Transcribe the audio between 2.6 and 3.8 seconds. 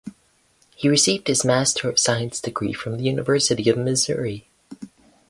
from the University of